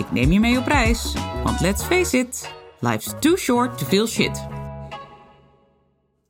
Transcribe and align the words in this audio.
Ik 0.00 0.12
neem 0.12 0.32
je 0.32 0.40
mee 0.40 0.58
op 0.58 0.66
reis, 0.66 1.14
want 1.44 1.60
let's 1.60 1.82
face 1.82 2.18
it, 2.18 2.54
life's 2.78 3.14
too 3.18 3.36
short 3.36 3.78
to 3.78 3.86
feel 3.86 4.06
shit. 4.06 4.46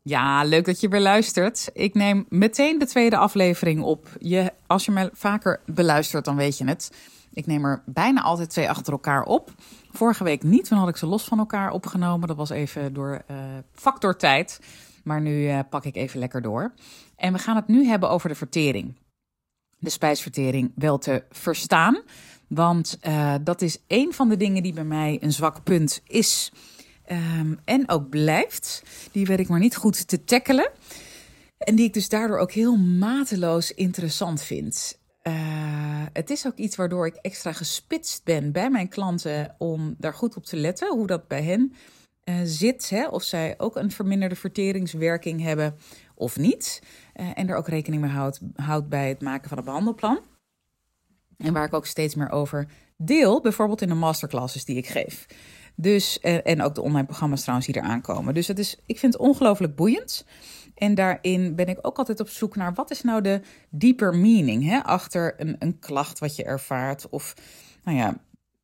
Ja, 0.02 0.44
leuk 0.44 0.64
dat 0.64 0.80
je 0.80 0.88
weer 0.88 1.00
luistert. 1.00 1.70
Ik 1.72 1.94
neem 1.94 2.26
meteen 2.28 2.78
de 2.78 2.86
tweede 2.86 3.16
aflevering 3.16 3.82
op. 3.82 4.08
Je, 4.18 4.52
als 4.66 4.84
je 4.84 4.90
me 4.90 5.10
vaker 5.12 5.60
beluistert, 5.66 6.24
dan 6.24 6.36
weet 6.36 6.58
je 6.58 6.64
het. 6.64 6.92
Ik 7.32 7.46
neem 7.46 7.64
er 7.64 7.82
bijna 7.86 8.22
altijd 8.22 8.50
twee 8.50 8.68
achter 8.68 8.92
elkaar 8.92 9.22
op. 9.22 9.50
Vorige 9.90 10.24
week 10.24 10.42
niet, 10.42 10.64
toen 10.64 10.78
had 10.78 10.88
ik 10.88 10.96
ze 10.96 11.06
los 11.06 11.24
van 11.24 11.38
elkaar 11.38 11.70
opgenomen. 11.70 12.28
Dat 12.28 12.36
was 12.36 12.50
even 12.50 12.92
door 12.92 13.22
uh, 13.30 13.36
factor 13.72 14.16
tijd. 14.16 14.60
Maar 15.04 15.20
nu 15.20 15.42
uh, 15.42 15.58
pak 15.70 15.84
ik 15.84 15.96
even 15.96 16.18
lekker 16.18 16.42
door. 16.42 16.72
En 17.16 17.32
we 17.32 17.38
gaan 17.38 17.56
het 17.56 17.68
nu 17.68 17.86
hebben 17.86 18.10
over 18.10 18.28
de 18.28 18.34
vertering. 18.34 18.96
De 19.78 19.90
spijsvertering 19.90 20.72
wel 20.74 20.98
te 20.98 21.24
verstaan. 21.30 22.02
Want 22.50 22.98
uh, 23.02 23.34
dat 23.42 23.62
is 23.62 23.78
een 23.86 24.12
van 24.12 24.28
de 24.28 24.36
dingen 24.36 24.62
die 24.62 24.72
bij 24.72 24.84
mij 24.84 25.18
een 25.20 25.32
zwak 25.32 25.62
punt 25.64 26.02
is. 26.06 26.52
Um, 27.12 27.58
en 27.64 27.88
ook 27.88 28.08
blijft. 28.08 28.82
Die 29.12 29.26
weet 29.26 29.38
ik 29.38 29.48
maar 29.48 29.58
niet 29.58 29.76
goed 29.76 30.08
te 30.08 30.24
tackelen. 30.24 30.70
En 31.58 31.74
die 31.74 31.86
ik 31.86 31.92
dus 31.92 32.08
daardoor 32.08 32.38
ook 32.38 32.52
heel 32.52 32.76
mateloos 32.76 33.72
interessant 33.72 34.42
vind. 34.42 34.98
Uh, 35.22 35.34
het 36.12 36.30
is 36.30 36.46
ook 36.46 36.56
iets 36.56 36.76
waardoor 36.76 37.06
ik 37.06 37.14
extra 37.14 37.52
gespitst 37.52 38.24
ben 38.24 38.52
bij 38.52 38.70
mijn 38.70 38.88
klanten 38.88 39.54
om 39.58 39.94
daar 39.98 40.14
goed 40.14 40.36
op 40.36 40.44
te 40.44 40.56
letten. 40.56 40.96
Hoe 40.96 41.06
dat 41.06 41.28
bij 41.28 41.42
hen 41.42 41.72
uh, 42.24 42.34
zit. 42.44 42.90
Hè? 42.90 43.08
Of 43.08 43.22
zij 43.22 43.54
ook 43.58 43.76
een 43.76 43.90
verminderde 43.90 44.36
verteringswerking 44.36 45.42
hebben 45.42 45.76
of 46.14 46.36
niet. 46.36 46.82
En 47.12 47.48
er 47.48 47.56
ook 47.56 47.68
rekening 47.68 48.02
mee 48.02 48.10
houdt, 48.10 48.40
houdt 48.54 48.88
bij 48.88 49.08
het 49.08 49.20
maken 49.20 49.48
van 49.48 49.58
een 49.58 49.64
behandelplan. 49.64 50.20
En 51.40 51.52
waar 51.52 51.64
ik 51.64 51.74
ook 51.74 51.86
steeds 51.86 52.14
meer 52.14 52.30
over 52.30 52.68
deel, 52.96 53.40
bijvoorbeeld 53.40 53.82
in 53.82 53.88
de 53.88 53.94
masterclasses 53.94 54.64
die 54.64 54.76
ik 54.76 54.86
geef. 54.86 55.26
Dus, 55.74 56.20
en 56.20 56.62
ook 56.62 56.74
de 56.74 56.82
online 56.82 57.06
programma's 57.06 57.40
trouwens 57.40 57.68
die 57.68 57.82
eraan 57.82 58.00
komen. 58.00 58.34
Dus 58.34 58.46
het 58.46 58.58
is, 58.58 58.76
ik 58.86 58.98
vind 58.98 59.12
het 59.12 59.22
ongelooflijk 59.22 59.76
boeiend. 59.76 60.24
En 60.74 60.94
daarin 60.94 61.54
ben 61.54 61.66
ik 61.66 61.78
ook 61.82 61.98
altijd 61.98 62.20
op 62.20 62.28
zoek 62.28 62.56
naar 62.56 62.74
wat 62.74 62.90
is 62.90 63.02
nou 63.02 63.22
de 63.22 63.40
deeper 63.70 64.14
meaning 64.14 64.64
hè, 64.64 64.82
achter 64.84 65.34
een, 65.40 65.56
een 65.58 65.78
klacht 65.78 66.18
wat 66.18 66.36
je 66.36 66.44
ervaart. 66.44 67.08
Of 67.08 67.34
nou 67.84 67.96
ja, 67.96 68.20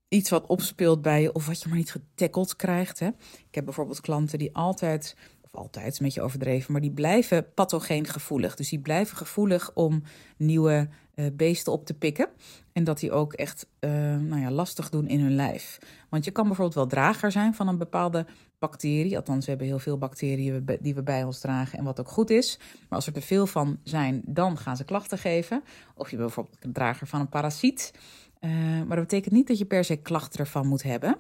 iets 0.09 0.31
wat 0.31 0.47
opspeelt 0.47 1.03
bij 1.03 1.23
je 1.23 1.33
of 1.33 1.47
wat 1.47 1.63
je 1.63 1.69
maar 1.69 1.79
niet 1.79 1.91
getackeld 1.91 2.57
krijgt. 2.57 2.99
Hè. 2.99 3.07
Ik 3.49 3.55
heb 3.55 3.65
bijvoorbeeld 3.65 4.01
klanten 4.01 4.39
die 4.39 4.55
altijd, 4.55 5.17
altijd 5.57 5.99
een 5.99 6.05
beetje 6.05 6.23
overdreven, 6.23 6.73
maar 6.73 6.81
die 6.81 6.91
blijven 6.91 7.53
pathogeen 7.55 8.07
gevoelig. 8.07 8.57
Dus 8.57 8.69
die 8.69 8.79
blijven 8.79 9.17
gevoelig 9.17 9.71
om 9.75 10.03
nieuwe 10.37 10.89
uh, 11.15 11.27
beesten 11.33 11.73
op 11.73 11.87
te 11.87 11.95
pikken. 11.95 12.29
En 12.73 12.85
dat 12.85 12.99
die 12.99 13.13
ook 13.13 13.33
echt 13.33 13.67
uh, 13.81 13.91
nou 14.17 14.41
ja, 14.41 14.51
lastig 14.51 14.91
doen 14.91 15.09
in 15.09 15.21
hun 15.21 15.35
lijf. 15.35 15.79
Want 16.09 16.25
je 16.25 16.31
kan 16.31 16.45
bijvoorbeeld 16.47 16.77
wel 16.77 16.87
drager 16.87 17.33
zijn 17.33 17.55
van 17.55 17.69
een 17.69 17.79
bepaalde 17.79 18.27
bacterie. 18.59 19.17
Althans, 19.17 19.45
we 19.45 19.51
hebben 19.51 19.69
heel 19.69 19.79
veel 19.79 19.99
bacteriën 19.99 20.79
die 20.81 20.95
we 20.95 21.03
bij 21.03 21.25
ons 21.25 21.41
dragen 21.41 21.79
en 21.79 21.85
wat 21.85 22.01
ook 22.01 22.09
goed 22.09 22.31
is. 22.31 22.59
Maar 22.59 22.99
als 22.99 23.07
er 23.07 23.13
te 23.13 23.21
veel 23.21 23.47
van 23.47 23.79
zijn, 23.83 24.23
dan 24.25 24.59
gaan 24.59 24.77
ze 24.77 24.85
klachten 24.85 25.19
geven. 25.19 25.63
Of 25.95 26.11
je 26.11 26.17
bent 26.17 26.29
bijvoorbeeld 26.29 26.65
een 26.65 26.73
drager 26.73 27.07
van 27.07 27.21
een 27.21 27.29
parasiet. 27.29 27.93
Uh, 28.41 28.51
maar 28.87 28.97
dat 28.97 29.09
betekent 29.09 29.35
niet 29.35 29.47
dat 29.47 29.59
je 29.59 29.65
per 29.65 29.85
se 29.85 29.97
klachten 29.97 30.41
ervan 30.41 30.67
moet 30.67 30.83
hebben. 30.83 31.17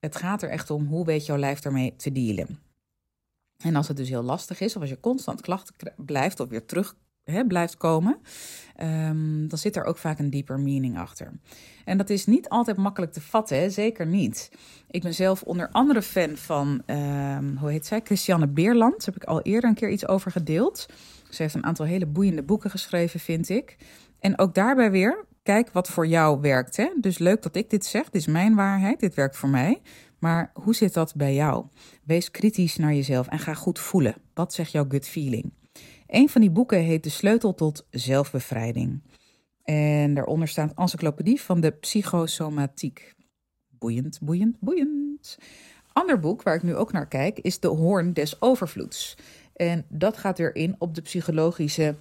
Het 0.00 0.16
gaat 0.16 0.42
er 0.42 0.50
echt 0.50 0.70
om 0.70 0.86
hoe 0.86 1.04
weet 1.04 1.26
jouw 1.26 1.36
lijf 1.36 1.60
daarmee 1.60 1.96
te 1.96 2.12
dealen. 2.12 2.69
En 3.60 3.76
als 3.76 3.88
het 3.88 3.96
dus 3.96 4.08
heel 4.08 4.22
lastig 4.22 4.60
is, 4.60 4.76
of 4.76 4.80
als 4.80 4.90
je 4.90 5.00
constant 5.00 5.40
klachten 5.40 5.74
blijft 5.96 6.40
of 6.40 6.48
weer 6.48 6.64
terug 6.64 6.94
hè, 7.24 7.46
blijft 7.46 7.76
komen, 7.76 8.18
um, 8.82 9.48
dan 9.48 9.58
zit 9.58 9.76
er 9.76 9.84
ook 9.84 9.98
vaak 9.98 10.18
een 10.18 10.30
dieper 10.30 10.60
meaning 10.60 10.98
achter. 10.98 11.32
En 11.84 11.98
dat 11.98 12.10
is 12.10 12.26
niet 12.26 12.48
altijd 12.48 12.76
makkelijk 12.76 13.12
te 13.12 13.20
vatten, 13.20 13.58
hè? 13.58 13.70
zeker 13.70 14.06
niet. 14.06 14.50
Ik 14.90 15.02
ben 15.02 15.14
zelf 15.14 15.42
onder 15.42 15.68
andere 15.70 16.02
fan 16.02 16.36
van, 16.36 16.82
um, 16.86 17.56
hoe 17.56 17.70
heet 17.70 17.86
zij, 17.86 18.00
Christiane 18.04 18.48
Beerland. 18.48 18.96
Daar 18.96 19.14
heb 19.14 19.22
ik 19.22 19.28
al 19.28 19.42
eerder 19.42 19.70
een 19.70 19.76
keer 19.76 19.90
iets 19.90 20.08
over 20.08 20.30
gedeeld. 20.30 20.86
Ze 21.30 21.42
heeft 21.42 21.54
een 21.54 21.64
aantal 21.64 21.86
hele 21.86 22.06
boeiende 22.06 22.42
boeken 22.42 22.70
geschreven, 22.70 23.20
vind 23.20 23.48
ik. 23.48 23.76
En 24.18 24.38
ook 24.38 24.54
daarbij 24.54 24.90
weer, 24.90 25.24
kijk 25.42 25.70
wat 25.72 25.88
voor 25.88 26.06
jou 26.06 26.40
werkt. 26.40 26.76
Hè? 26.76 26.90
Dus 27.00 27.18
leuk 27.18 27.42
dat 27.42 27.56
ik 27.56 27.70
dit 27.70 27.84
zeg, 27.84 28.04
dit 28.04 28.14
is 28.14 28.26
mijn 28.26 28.54
waarheid, 28.54 29.00
dit 29.00 29.14
werkt 29.14 29.36
voor 29.36 29.48
mij. 29.48 29.80
Maar 30.20 30.50
hoe 30.54 30.74
zit 30.74 30.94
dat 30.94 31.14
bij 31.14 31.34
jou? 31.34 31.64
Wees 32.04 32.30
kritisch 32.30 32.76
naar 32.76 32.94
jezelf 32.94 33.26
en 33.28 33.38
ga 33.38 33.54
goed 33.54 33.78
voelen. 33.78 34.14
Wat 34.34 34.52
zegt 34.52 34.72
jouw 34.72 34.84
gut 34.88 35.08
feeling? 35.08 35.52
Een 36.06 36.28
van 36.28 36.40
die 36.40 36.50
boeken 36.50 36.78
heet 36.78 37.02
De 37.02 37.10
Sleutel 37.10 37.54
tot 37.54 37.86
Zelfbevrijding. 37.90 39.02
En 39.64 40.14
daaronder 40.14 40.48
staat 40.48 40.72
Encyclopedie 40.74 41.40
van 41.40 41.60
de 41.60 41.70
Psychosomatiek. 41.70 43.14
Boeiend, 43.78 44.18
boeiend, 44.20 44.56
boeiend. 44.60 45.38
Ander 45.92 46.20
boek 46.20 46.42
waar 46.42 46.54
ik 46.54 46.62
nu 46.62 46.76
ook 46.76 46.92
naar 46.92 47.08
kijk 47.08 47.38
is 47.38 47.60
De 47.60 47.68
Hoorn 47.68 48.12
des 48.12 48.42
Overvloeds. 48.42 49.16
En 49.56 49.84
dat 49.88 50.16
gaat 50.16 50.38
weer 50.38 50.54
in 50.54 50.76
op 50.78 50.94
de 50.94 51.00
psychologische 51.00 51.94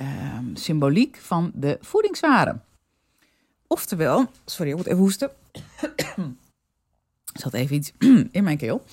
uh, 0.00 0.38
symboliek 0.54 1.16
van 1.16 1.52
de 1.54 1.78
voedingswaren. 1.80 2.62
Oftewel, 3.66 4.26
sorry, 4.44 4.70
ik 4.70 4.76
moet 4.76 4.86
even 4.86 4.98
hoesten. 4.98 5.30
Er 7.32 7.40
zat 7.40 7.54
even 7.54 7.76
iets 7.76 7.92
in 8.30 8.44
mijn 8.44 8.56
keel. 8.56 8.84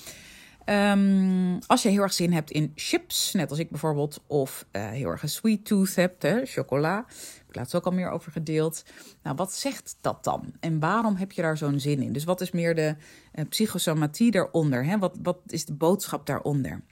Um, 0.70 1.58
als 1.66 1.82
je 1.82 1.88
heel 1.88 2.02
erg 2.02 2.12
zin 2.12 2.32
hebt 2.32 2.50
in 2.50 2.72
chips, 2.74 3.32
net 3.32 3.50
als 3.50 3.58
ik 3.58 3.70
bijvoorbeeld, 3.70 4.22
of 4.26 4.66
uh, 4.72 4.88
heel 4.88 5.08
erg 5.08 5.22
een 5.22 5.28
sweet 5.28 5.64
tooth 5.64 5.94
hebt, 5.94 6.22
hè, 6.22 6.44
chocola. 6.44 6.98
Ik 7.08 7.42
heb 7.46 7.54
laatst 7.54 7.74
ook 7.74 7.84
al 7.84 7.92
meer 7.92 8.10
over 8.10 8.32
gedeeld. 8.32 8.84
Nou, 9.22 9.36
wat 9.36 9.54
zegt 9.54 9.96
dat 10.00 10.24
dan? 10.24 10.52
En 10.60 10.78
waarom 10.78 11.16
heb 11.16 11.32
je 11.32 11.42
daar 11.42 11.56
zo'n 11.56 11.80
zin 11.80 12.02
in? 12.02 12.12
Dus 12.12 12.24
wat 12.24 12.40
is 12.40 12.50
meer 12.50 12.74
de 12.74 12.96
uh, 13.34 13.44
psychosomatie 13.48 14.30
daaronder? 14.30 14.84
Hè? 14.84 14.98
Wat, 14.98 15.18
wat 15.22 15.38
is 15.46 15.64
de 15.64 15.74
boodschap 15.74 16.26
daaronder? 16.26 16.82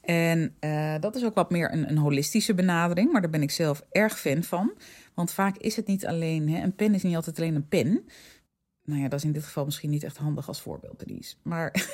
En 0.00 0.54
uh, 0.60 0.94
dat 1.00 1.16
is 1.16 1.24
ook 1.24 1.34
wat 1.34 1.50
meer 1.50 1.72
een, 1.72 1.88
een, 1.88 1.98
holistische 1.98 2.54
benadering, 2.54 3.12
maar 3.12 3.20
daar 3.20 3.30
ben 3.30 3.42
ik 3.42 3.50
zelf 3.50 3.84
erg 3.90 4.20
fan 4.20 4.42
van. 4.42 4.72
Want 5.14 5.32
vaak 5.32 5.56
is 5.56 5.76
het 5.76 5.86
niet 5.86 6.06
alleen, 6.06 6.48
hè, 6.48 6.62
een 6.62 6.74
pen 6.74 6.94
is 6.94 7.02
niet 7.02 7.16
altijd 7.16 7.38
alleen 7.38 7.54
een 7.54 7.68
pen. 7.68 8.04
Nou 8.84 9.00
ja, 9.00 9.08
dat 9.08 9.18
is 9.18 9.24
in 9.24 9.32
dit 9.32 9.44
geval 9.44 9.64
misschien 9.64 9.90
niet 9.90 10.04
echt 10.04 10.16
handig 10.16 10.48
als 10.48 10.60
voorbeeld, 10.60 11.06
Denise. 11.06 11.34
Maar 11.42 11.88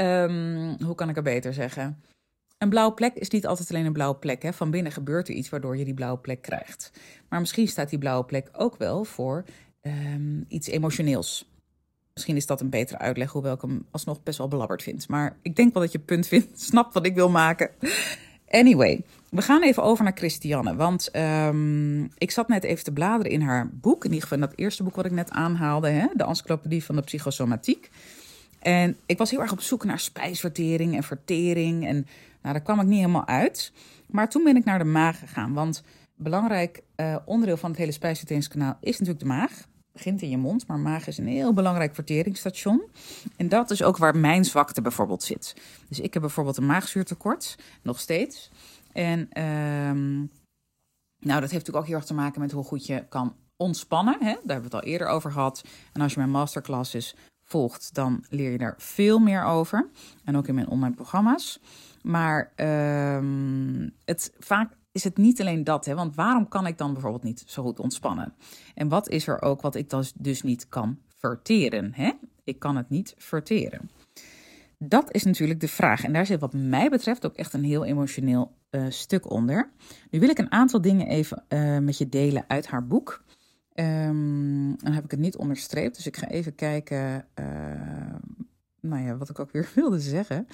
Um, 0.00 0.76
hoe 0.86 0.94
kan 0.94 1.08
ik 1.08 1.14
het 1.14 1.24
beter 1.24 1.54
zeggen? 1.54 2.02
Een 2.58 2.68
blauwe 2.68 2.94
plek 2.94 3.14
is 3.14 3.28
niet 3.28 3.46
altijd 3.46 3.70
alleen 3.70 3.86
een 3.86 3.92
blauwe 3.92 4.16
plek. 4.16 4.42
Hè? 4.42 4.52
Van 4.52 4.70
binnen 4.70 4.92
gebeurt 4.92 5.28
er 5.28 5.34
iets 5.34 5.48
waardoor 5.48 5.76
je 5.76 5.84
die 5.84 5.94
blauwe 5.94 6.18
plek 6.18 6.42
krijgt. 6.42 6.92
Maar 7.28 7.40
misschien 7.40 7.68
staat 7.68 7.90
die 7.90 7.98
blauwe 7.98 8.24
plek 8.24 8.48
ook 8.52 8.76
wel 8.76 9.04
voor 9.04 9.44
um, 9.82 10.44
iets 10.48 10.68
emotioneels. 10.68 11.48
Misschien 12.14 12.36
is 12.36 12.46
dat 12.46 12.60
een 12.60 12.70
betere 12.70 12.98
uitleg, 12.98 13.32
hoewel 13.32 13.54
ik 13.54 13.60
hem 13.60 13.86
alsnog 13.90 14.22
best 14.22 14.38
wel 14.38 14.48
belabberd 14.48 14.82
vind. 14.82 15.08
Maar 15.08 15.36
ik 15.42 15.56
denk 15.56 15.72
wel 15.72 15.82
dat 15.82 15.92
je 15.92 15.98
punt 15.98 16.26
vindt, 16.26 16.60
snapt 16.70 16.94
wat 16.94 17.06
ik 17.06 17.14
wil 17.14 17.30
maken. 17.30 17.70
Anyway, 18.48 19.04
we 19.30 19.42
gaan 19.42 19.62
even 19.62 19.82
over 19.82 20.04
naar 20.04 20.16
Christiane. 20.16 20.76
Want 20.76 21.16
um, 21.16 22.10
ik 22.18 22.30
zat 22.30 22.48
net 22.48 22.64
even 22.64 22.84
te 22.84 22.92
bladeren 22.92 23.32
in 23.32 23.40
haar 23.40 23.70
boek. 23.72 24.04
In 24.04 24.12
ieder 24.12 24.28
geval 24.28 24.48
dat 24.48 24.58
eerste 24.58 24.82
boek 24.82 24.96
wat 24.96 25.04
ik 25.04 25.12
net 25.12 25.30
aanhaalde. 25.30 25.88
Hè? 25.88 26.06
De 26.14 26.24
Encyclopedie 26.24 26.84
van 26.84 26.96
de 26.96 27.02
Psychosomatiek. 27.02 27.90
En 28.58 28.96
ik 29.06 29.18
was 29.18 29.30
heel 29.30 29.40
erg 29.40 29.52
op 29.52 29.60
zoek 29.60 29.84
naar 29.84 29.98
spijsvertering 29.98 30.96
en 30.96 31.02
vertering. 31.02 31.86
En 31.86 32.06
nou, 32.42 32.54
daar 32.54 32.62
kwam 32.62 32.80
ik 32.80 32.86
niet 32.86 32.98
helemaal 32.98 33.26
uit. 33.26 33.72
Maar 34.06 34.30
toen 34.30 34.44
ben 34.44 34.56
ik 34.56 34.64
naar 34.64 34.78
de 34.78 34.84
maag 34.84 35.18
gegaan. 35.18 35.52
Want 35.52 35.82
belangrijk 36.14 36.82
uh, 36.96 37.16
onderdeel 37.24 37.56
van 37.56 37.70
het 37.70 37.78
hele 37.78 37.92
spijsverteringskanaal 37.92 38.76
is 38.80 38.98
natuurlijk 38.98 39.20
de 39.20 39.26
maag. 39.26 39.50
Het 39.50 39.92
begint 39.92 40.22
in 40.22 40.30
je 40.30 40.38
mond, 40.38 40.66
maar 40.66 40.78
maag 40.78 41.06
is 41.06 41.18
een 41.18 41.26
heel 41.26 41.52
belangrijk 41.52 41.94
verteringsstation. 41.94 42.82
En 43.36 43.48
dat 43.48 43.70
is 43.70 43.82
ook 43.82 43.96
waar 43.96 44.16
mijn 44.16 44.44
zwakte 44.44 44.82
bijvoorbeeld 44.82 45.22
zit. 45.22 45.54
Dus 45.88 46.00
ik 46.00 46.12
heb 46.12 46.22
bijvoorbeeld 46.22 46.56
een 46.56 46.66
maagzuurtekort, 46.66 47.56
nog 47.82 48.00
steeds. 48.00 48.50
En 48.92 49.42
um, 49.42 50.30
nou, 51.20 51.40
dat 51.40 51.50
heeft 51.50 51.52
natuurlijk 51.52 51.76
ook 51.76 51.86
heel 51.86 51.96
erg 51.96 52.04
te 52.04 52.14
maken 52.14 52.40
met 52.40 52.52
hoe 52.52 52.64
goed 52.64 52.86
je 52.86 53.06
kan 53.08 53.34
ontspannen. 53.56 54.16
Hè? 54.18 54.32
Daar 54.32 54.32
hebben 54.32 54.70
we 54.70 54.76
het 54.76 54.84
al 54.84 54.90
eerder 54.90 55.08
over 55.08 55.32
gehad. 55.32 55.64
En 55.92 56.00
als 56.00 56.12
je 56.12 56.18
mijn 56.18 56.30
masterclasses 56.30 57.14
volgt, 57.44 57.94
dan 57.94 58.24
leer 58.28 58.50
je 58.50 58.58
daar 58.58 58.74
veel 58.78 59.18
meer 59.18 59.44
over. 59.44 59.90
En 60.24 60.36
ook 60.36 60.48
in 60.48 60.54
mijn 60.54 60.68
online 60.68 60.94
programma's. 60.94 61.60
Maar 62.02 62.52
um, 63.16 63.94
het, 64.04 64.34
vaak 64.38 64.72
is 64.92 65.04
het 65.04 65.16
niet 65.16 65.40
alleen 65.40 65.64
dat. 65.64 65.84
Hè? 65.84 65.94
Want 65.94 66.14
waarom 66.14 66.48
kan 66.48 66.66
ik 66.66 66.78
dan 66.78 66.92
bijvoorbeeld 66.92 67.22
niet 67.22 67.42
zo 67.46 67.62
goed 67.62 67.80
ontspannen? 67.80 68.34
En 68.74 68.88
wat 68.88 69.08
is 69.08 69.26
er 69.26 69.42
ook 69.42 69.60
wat 69.60 69.74
ik 69.74 69.90
dan 69.90 70.04
dus 70.14 70.42
niet 70.42 70.68
kan 70.68 70.98
verteren? 71.18 71.92
Hè? 71.94 72.10
Ik 72.44 72.58
kan 72.58 72.76
het 72.76 72.90
niet 72.90 73.14
verteren. 73.18 73.90
Dat 74.78 75.12
is 75.14 75.24
natuurlijk 75.24 75.60
de 75.60 75.68
vraag. 75.68 76.04
En 76.04 76.12
daar 76.12 76.26
zit 76.26 76.40
wat 76.40 76.52
mij 76.52 76.88
betreft 76.88 77.26
ook 77.26 77.34
echt 77.34 77.52
een 77.52 77.64
heel 77.64 77.84
emotioneel 77.84 78.52
uh, 78.70 78.84
stuk 78.88 79.30
onder. 79.30 79.70
Nu 80.10 80.20
wil 80.20 80.28
ik 80.28 80.38
een 80.38 80.52
aantal 80.52 80.80
dingen 80.80 81.06
even 81.06 81.44
uh, 81.48 81.78
met 81.78 81.98
je 81.98 82.08
delen 82.08 82.44
uit 82.46 82.66
haar 82.66 82.86
boek. 82.86 83.24
Um, 83.74 84.76
dan 84.76 84.92
heb 84.92 85.04
ik 85.04 85.10
het 85.10 85.20
niet 85.20 85.36
onderstreept, 85.36 85.96
dus 85.96 86.06
ik 86.06 86.16
ga 86.16 86.28
even 86.28 86.54
kijken. 86.54 87.26
Uh, 87.34 87.44
nou 88.80 89.04
ja, 89.04 89.16
wat 89.16 89.30
ik 89.30 89.38
ook 89.38 89.52
weer 89.52 89.70
wilde 89.74 90.00
zeggen. 90.00 90.46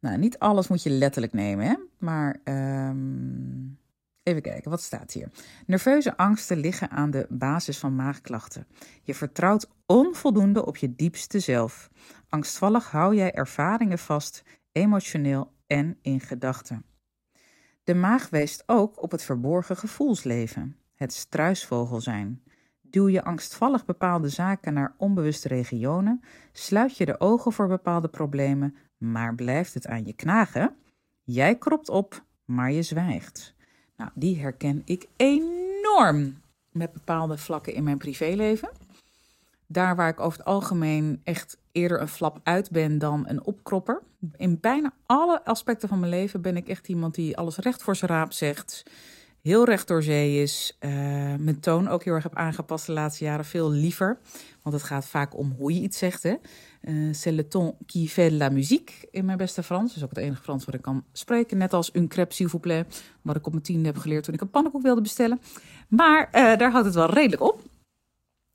Nou, 0.00 0.18
niet 0.18 0.38
alles 0.38 0.68
moet 0.68 0.82
je 0.82 0.90
letterlijk 0.90 1.32
nemen, 1.32 1.66
hè? 1.66 1.74
maar 1.98 2.40
um, 2.88 3.78
even 4.22 4.42
kijken, 4.42 4.70
wat 4.70 4.82
staat 4.82 5.12
hier? 5.12 5.28
Nerveuze 5.66 6.16
angsten 6.16 6.56
liggen 6.56 6.90
aan 6.90 7.10
de 7.10 7.26
basis 7.28 7.78
van 7.78 7.94
maagklachten. 7.94 8.66
Je 9.02 9.14
vertrouwt 9.14 9.68
onvoldoende 9.86 10.66
op 10.66 10.76
je 10.76 10.94
diepste 10.94 11.40
zelf. 11.40 11.90
Angstvallig 12.28 12.90
hou 12.90 13.14
jij 13.14 13.32
ervaringen 13.32 13.98
vast, 13.98 14.42
emotioneel 14.72 15.52
en 15.66 15.98
in 16.02 16.20
gedachten. 16.20 16.84
De 17.84 17.94
maag 17.94 18.30
weest 18.30 18.62
ook 18.66 19.02
op 19.02 19.10
het 19.10 19.22
verborgen 19.22 19.76
gevoelsleven, 19.76 20.76
het 20.94 21.12
struisvogel 21.12 22.00
zijn. 22.00 22.42
Duw 22.80 23.08
je 23.08 23.24
angstvallig 23.24 23.84
bepaalde 23.84 24.28
zaken 24.28 24.74
naar 24.74 24.94
onbewuste 24.96 25.48
regionen, 25.48 26.22
sluit 26.52 26.96
je 26.96 27.04
de 27.04 27.20
ogen 27.20 27.52
voor 27.52 27.68
bepaalde 27.68 28.08
problemen, 28.08 28.76
maar 28.96 29.34
blijft 29.34 29.74
het 29.74 29.86
aan 29.86 30.04
je 30.04 30.12
knagen? 30.12 30.76
Jij 31.22 31.58
kropt 31.58 31.88
op, 31.88 32.24
maar 32.44 32.72
je 32.72 32.82
zwijgt. 32.82 33.54
Nou, 33.96 34.10
die 34.14 34.40
herken 34.40 34.82
ik 34.84 35.08
enorm 35.16 36.40
met 36.72 36.92
bepaalde 36.92 37.38
vlakken 37.38 37.74
in 37.74 37.84
mijn 37.84 37.98
privéleven. 37.98 38.70
Daar 39.66 39.96
waar 39.96 40.08
ik 40.08 40.20
over 40.20 40.38
het 40.38 40.46
algemeen 40.46 41.20
echt 41.24 41.58
eerder 41.72 42.00
een 42.00 42.08
flap 42.08 42.40
uit 42.42 42.70
ben 42.70 42.98
dan 42.98 43.24
een 43.28 43.44
opkropper. 43.44 44.02
In 44.36 44.60
bijna 44.60 44.92
alle 45.06 45.44
aspecten 45.44 45.88
van 45.88 45.98
mijn 45.98 46.12
leven 46.12 46.42
ben 46.42 46.56
ik 46.56 46.68
echt 46.68 46.88
iemand 46.88 47.14
die 47.14 47.36
alles 47.36 47.56
recht 47.56 47.82
voor 47.82 47.96
zijn 47.96 48.10
raap 48.10 48.32
zegt. 48.32 48.82
Heel 49.40 49.64
recht 49.64 49.88
door 49.88 50.02
zee 50.02 50.42
is. 50.42 50.76
Uh, 50.80 50.90
mijn 51.38 51.60
toon 51.60 51.88
ook 51.88 52.04
heel 52.04 52.14
erg 52.14 52.22
heb 52.22 52.34
aangepast 52.34 52.86
de 52.86 52.92
laatste 52.92 53.24
jaren. 53.24 53.44
Veel 53.44 53.70
liever. 53.70 54.18
Want 54.62 54.74
het 54.74 54.84
gaat 54.84 55.06
vaak 55.06 55.36
om 55.36 55.54
hoe 55.58 55.74
je 55.74 55.80
iets 55.80 55.98
zegt. 55.98 56.22
Hè? 56.22 56.34
Uh, 56.82 57.14
c'est 57.14 57.34
le 57.34 57.48
ton 57.48 57.74
qui 57.86 58.08
fait 58.08 58.32
la 58.32 58.48
musique 58.48 59.08
in 59.10 59.24
mijn 59.24 59.38
beste 59.38 59.62
Frans. 59.62 59.88
Dat 59.88 59.96
is 59.96 60.02
ook 60.02 60.08
het 60.08 60.18
enige 60.18 60.42
Frans 60.42 60.64
wat 60.64 60.74
ik 60.74 60.82
kan 60.82 61.04
spreken. 61.12 61.58
Net 61.58 61.72
als 61.72 61.94
un 61.94 62.08
crêpe 62.08 62.34
s'il 62.34 62.48
vous 62.48 62.62
plaît. 62.62 63.02
Wat 63.22 63.36
ik 63.36 63.46
op 63.46 63.52
mijn 63.52 63.64
tiende 63.64 63.86
heb 63.86 63.96
geleerd 63.96 64.24
toen 64.24 64.34
ik 64.34 64.40
een 64.40 64.50
pannenkoek 64.50 64.82
wilde 64.82 65.00
bestellen. 65.00 65.40
Maar 65.88 66.26
uh, 66.26 66.32
daar 66.32 66.70
houdt 66.70 66.86
het 66.86 66.94
wel 66.94 67.10
redelijk 67.10 67.42
op. 67.42 67.62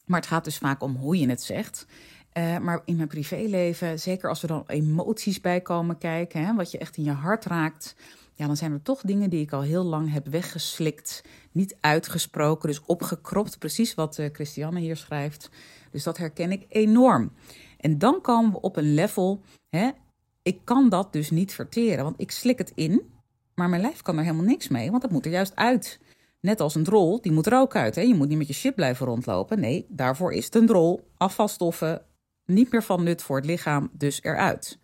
Maar 0.06 0.20
het 0.20 0.30
gaat 0.30 0.44
dus 0.44 0.58
vaak 0.58 0.84
om 0.84 0.96
hoe 0.96 1.20
je 1.20 1.30
het 1.30 1.44
zegt. 1.44 1.86
Uh, 2.34 2.58
maar 2.58 2.82
in 2.86 2.96
mijn 2.96 3.08
privéleven, 3.08 4.00
zeker 4.00 4.30
als 4.30 4.42
er 4.42 4.48
dan 4.48 4.64
emoties 4.68 5.42
bij 5.42 5.62
komen 5.62 5.98
kijken, 5.98 6.46
hè, 6.46 6.56
wat 6.56 6.72
je 6.72 6.78
echt 6.78 6.98
in 6.98 7.04
je 7.04 7.12
hart 7.12 7.46
raakt, 7.46 7.96
ja, 8.34 8.48
dan 8.48 8.58
zijn 8.58 8.72
er 8.72 8.82
toch 8.82 9.02
dingen 9.02 9.30
die 9.30 9.42
ik 9.42 9.52
al 9.52 9.62
heel 9.62 9.84
lang 9.84 10.12
heb 10.12 10.28
weggeslikt, 10.28 11.24
niet 11.52 11.78
uitgesproken, 11.80 12.70
dus 12.70 12.82
opgekropt, 12.86 13.60
precies 13.60 13.96
wat 13.96 14.18
uh, 14.18 14.30
Christiane 14.32 14.80
hier 14.80 14.98
schrijft. 14.98 15.50
Dus 15.92 16.04
dat 16.04 16.18
herken 16.18 16.52
ik 16.52 16.66
enorm. 16.70 17.32
En 17.78 17.98
dan 17.98 18.22
komen 18.22 18.52
we 18.52 18.62
op 18.62 18.78
een 18.78 18.94
level, 18.94 19.42
hè, 19.70 19.90
ik 20.42 20.60
kan 20.64 20.90
dat 20.90 21.14
dus 21.14 21.30
niet 21.30 21.54
verteren, 21.54 22.04
want 22.04 22.22
ik 22.22 22.32
slik 22.32 22.58
het 22.58 22.72
in, 22.76 23.02
maar 23.56 23.70
mijn 23.70 23.82
lijf 23.82 24.02
kan 24.02 24.18
er 24.18 24.24
helemaal 24.24 24.46
niks 24.46 24.68
mee, 24.68 24.90
want 24.90 25.02
dat 25.02 25.12
moet 25.12 25.26
er 25.26 25.32
juist 25.32 25.56
uit. 25.56 26.00
Net 26.42 26.60
als 26.60 26.76
een 26.76 26.84
drol, 26.84 27.22
die 27.22 27.32
moet 27.32 27.46
er 27.46 27.60
ook 27.60 27.76
uit. 27.76 27.96
Hè? 27.96 28.02
Je 28.02 28.16
moet 28.16 28.28
niet 28.28 28.38
met 28.38 28.48
je 28.48 28.54
shit 28.54 28.76
blijven 28.76 29.06
rondlopen. 29.06 29.60
Nee, 29.60 29.86
daarvoor 29.90 30.34
is 30.34 30.46
het 30.46 30.56
een 30.56 30.66
drol. 30.66 31.08
Afvalstoffen, 31.18 32.02
niet 32.50 32.72
meer 32.72 32.84
van 32.84 33.04
nut 33.04 33.22
voor 33.22 33.36
het 33.36 33.46
lichaam, 33.46 33.90
dus 33.92 34.24
eruit. 34.24 34.80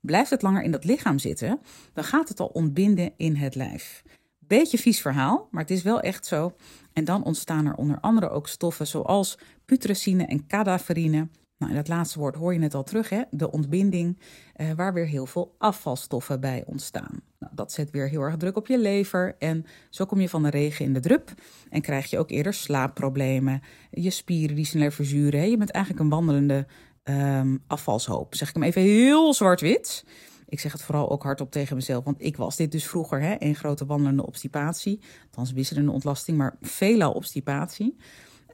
Blijft 0.00 0.30
het 0.30 0.42
langer 0.42 0.62
in 0.62 0.70
dat 0.70 0.84
lichaam 0.84 1.18
zitten, 1.18 1.60
dan 1.92 2.04
gaat 2.04 2.28
het 2.28 2.40
al 2.40 2.46
ontbinden 2.46 3.12
in 3.16 3.36
het 3.36 3.54
lijf. 3.54 4.02
Beetje 4.38 4.78
vies 4.78 5.00
verhaal, 5.00 5.48
maar 5.50 5.62
het 5.62 5.70
is 5.70 5.82
wel 5.82 6.00
echt 6.00 6.26
zo. 6.26 6.54
En 6.92 7.04
dan 7.04 7.24
ontstaan 7.24 7.66
er 7.66 7.74
onder 7.74 8.00
andere 8.00 8.28
ook 8.28 8.48
stoffen 8.48 8.86
zoals 8.86 9.38
putrescine 9.64 10.26
en 10.26 10.46
cadaverine. 10.46 11.28
Nou, 11.58 11.70
in 11.70 11.76
dat 11.76 11.88
laatste 11.88 12.18
woord 12.18 12.34
hoor 12.34 12.54
je 12.54 12.60
het 12.60 12.74
al 12.74 12.82
terug, 12.82 13.08
hè? 13.08 13.22
de 13.30 13.50
ontbinding, 13.50 14.18
eh, 14.54 14.72
waar 14.72 14.92
weer 14.94 15.06
heel 15.06 15.26
veel 15.26 15.54
afvalstoffen 15.58 16.40
bij 16.40 16.62
ontstaan. 16.66 17.22
Nou, 17.38 17.52
dat 17.54 17.72
zet 17.72 17.90
weer 17.90 18.08
heel 18.08 18.20
erg 18.20 18.36
druk 18.36 18.56
op 18.56 18.66
je 18.66 18.78
lever 18.78 19.36
en 19.38 19.64
zo 19.90 20.04
kom 20.04 20.20
je 20.20 20.28
van 20.28 20.42
de 20.42 20.50
regen 20.50 20.84
in 20.84 20.92
de 20.92 21.00
drup 21.00 21.32
en 21.70 21.80
krijg 21.80 22.10
je 22.10 22.18
ook 22.18 22.30
eerder 22.30 22.54
slaapproblemen, 22.54 23.60
je 23.90 24.10
spieren 24.10 24.56
die 24.56 24.64
sneller 24.64 24.92
verzuren. 24.92 25.40
Hè? 25.40 25.46
Je 25.46 25.56
bent 25.56 25.70
eigenlijk 25.70 26.04
een 26.04 26.10
wandelende 26.10 26.66
um, 27.08 27.62
afvalshoop. 27.66 28.34
Zeg 28.34 28.48
ik 28.48 28.54
hem 28.54 28.62
even 28.62 28.82
heel 28.82 29.34
zwart-wit. 29.34 30.04
Ik 30.48 30.60
zeg 30.60 30.72
het 30.72 30.82
vooral 30.82 31.10
ook 31.10 31.22
hardop 31.22 31.50
tegen 31.50 31.76
mezelf, 31.76 32.04
want 32.04 32.22
ik 32.22 32.36
was 32.36 32.56
dit 32.56 32.72
dus 32.72 32.86
vroeger, 32.86 33.20
hè, 33.20 33.36
een 33.38 33.54
grote 33.54 33.86
wandelende 33.86 34.26
obstipatie. 34.26 35.00
Althans, 35.24 35.52
wisselende 35.52 35.92
ontlasting, 35.92 36.38
maar 36.38 36.56
veelal 36.60 37.12
obstipatie. 37.12 37.96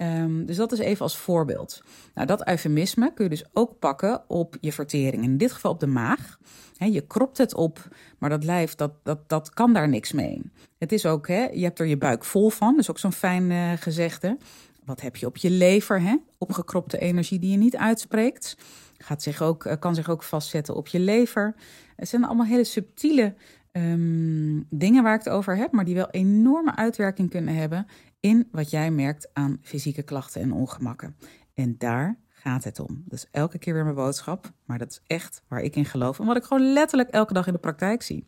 Um, 0.03 0.47
dus 0.47 0.57
dat 0.57 0.73
is 0.73 0.79
even 0.79 1.03
als 1.03 1.17
voorbeeld. 1.17 1.83
Nou, 2.15 2.27
dat 2.27 2.49
eufemisme 2.49 3.13
kun 3.15 3.25
je 3.25 3.31
dus 3.31 3.45
ook 3.53 3.79
pakken 3.79 4.25
op 4.29 4.57
je 4.61 4.73
vertering. 4.73 5.23
In 5.23 5.37
dit 5.37 5.53
geval 5.53 5.71
op 5.71 5.81
de 5.81 5.87
maag. 5.87 6.39
Je 6.79 7.07
kropt 7.07 7.39
het 7.39 7.55
op, 7.55 7.89
maar 8.19 8.31
dat 8.31 8.45
lijf, 8.45 8.75
dat, 8.75 8.93
dat, 9.03 9.29
dat 9.29 9.51
kan 9.51 9.73
daar 9.73 9.89
niks 9.89 10.13
mee. 10.13 10.43
Het 10.79 10.93
is 10.93 11.07
ook, 11.07 11.27
je 11.27 11.61
hebt 11.63 11.79
er 11.79 11.87
je 11.87 11.99
buik 11.99 12.25
vol 12.25 12.51
van. 12.51 12.71
Dat 12.71 12.81
is 12.81 12.91
ook 12.91 12.99
zo'n 12.99 13.13
fijn 13.13 13.51
uh, 13.51 13.73
gezegde. 13.73 14.39
Wat 14.85 15.01
heb 15.01 15.17
je 15.17 15.27
op 15.27 15.37
je 15.37 15.51
lever? 15.51 16.21
Opgekropte 16.45 16.99
energie 16.99 17.39
die 17.39 17.51
je 17.51 17.57
niet 17.57 17.77
uitspreekt. 17.77 18.57
Gaat 18.99 19.23
zich 19.23 19.43
ook, 19.43 19.65
eh, 19.65 19.79
kan 19.79 19.95
zich 19.95 20.09
ook 20.09 20.23
vastzetten 20.23 20.75
op 20.75 20.87
je 20.87 21.01
lever. 21.01 21.55
Het 21.97 22.09
zijn 22.09 22.25
allemaal 22.25 22.47
hele 22.47 22.65
subtiele 22.65 23.35
um, 23.73 24.67
dingen 24.71 25.03
waar 25.03 25.15
ik 25.15 25.25
het 25.25 25.33
over 25.33 25.57
heb, 25.57 25.73
maar 25.73 25.85
die 25.85 25.95
wel 25.95 26.11
enorme 26.11 26.77
uitwerking 26.77 27.31
kunnen 27.31 27.55
hebben 27.55 27.87
in 28.21 28.49
wat 28.51 28.71
jij 28.71 28.91
merkt 28.91 29.29
aan 29.33 29.59
fysieke 29.63 30.03
klachten 30.03 30.41
en 30.41 30.53
ongemakken. 30.53 31.17
En 31.55 31.75
daar 31.79 32.19
gaat 32.29 32.65
het 32.65 32.81
om. 32.81 33.05
Is 33.09 33.29
elke 33.31 33.59
keer 33.59 33.75
weer 33.75 33.85
mijn 33.85 33.95
boodschap, 33.95 34.53
maar 34.65 34.79
dat 34.79 34.91
is 34.91 35.01
echt 35.07 35.43
waar 35.49 35.61
ik 35.61 35.77
in 35.77 35.85
geloof 35.85 36.19
en 36.19 36.27
wat 36.27 36.37
ik 36.37 36.45
gewoon 36.45 36.73
letterlijk 36.73 37.09
elke 37.09 37.33
dag 37.33 37.47
in 37.47 37.53
de 37.53 37.59
praktijk 37.59 38.03
zie. 38.03 38.27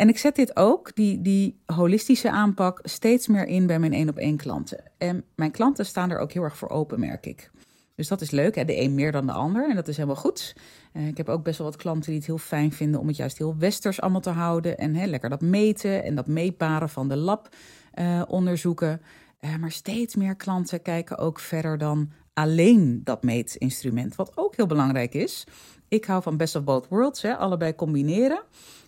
En 0.00 0.08
ik 0.08 0.18
zet 0.18 0.36
dit 0.36 0.56
ook, 0.56 0.94
die, 0.94 1.22
die 1.22 1.60
holistische 1.66 2.30
aanpak, 2.30 2.80
steeds 2.82 3.26
meer 3.26 3.46
in 3.46 3.66
bij 3.66 3.78
mijn 3.78 3.92
één 3.92 4.08
op 4.08 4.16
één 4.16 4.36
klanten. 4.36 4.82
En 4.98 5.24
mijn 5.34 5.50
klanten 5.50 5.86
staan 5.86 6.10
er 6.10 6.18
ook 6.18 6.32
heel 6.32 6.42
erg 6.42 6.56
voor 6.56 6.68
open, 6.68 7.00
merk 7.00 7.26
ik. 7.26 7.50
Dus 7.94 8.08
dat 8.08 8.20
is 8.20 8.30
leuk, 8.30 8.54
hè? 8.54 8.64
de 8.64 8.80
een 8.80 8.94
meer 8.94 9.12
dan 9.12 9.26
de 9.26 9.32
ander. 9.32 9.68
En 9.68 9.74
dat 9.74 9.88
is 9.88 9.96
helemaal 9.96 10.22
goed. 10.22 10.56
Uh, 10.92 11.06
ik 11.06 11.16
heb 11.16 11.28
ook 11.28 11.42
best 11.42 11.58
wel 11.58 11.66
wat 11.66 11.76
klanten 11.76 12.06
die 12.10 12.18
het 12.18 12.26
heel 12.26 12.38
fijn 12.38 12.72
vinden 12.72 13.00
om 13.00 13.06
het 13.06 13.16
juist 13.16 13.38
heel 13.38 13.56
westers 13.58 14.00
allemaal 14.00 14.20
te 14.20 14.30
houden. 14.30 14.78
En 14.78 14.94
hè, 14.94 15.06
lekker 15.06 15.30
dat 15.30 15.40
meten 15.40 16.04
en 16.04 16.14
dat 16.14 16.26
meetbaren 16.26 16.88
van 16.88 17.08
de 17.08 17.16
lab 17.16 17.48
uh, 17.94 18.22
onderzoeken. 18.28 19.00
Uh, 19.40 19.56
maar 19.56 19.72
steeds 19.72 20.14
meer 20.14 20.36
klanten 20.36 20.82
kijken 20.82 21.18
ook 21.18 21.40
verder 21.40 21.78
dan 21.78 22.10
alleen 22.32 23.00
dat 23.04 23.22
meetinstrument. 23.22 24.16
Wat 24.16 24.32
ook 24.34 24.56
heel 24.56 24.66
belangrijk 24.66 25.14
is. 25.14 25.46
Ik 25.88 26.04
hou 26.04 26.22
van 26.22 26.36
best 26.36 26.56
of 26.56 26.64
both 26.64 26.88
worlds, 26.88 27.22
hè? 27.22 27.36
allebei 27.36 27.74
combineren. 27.74 28.42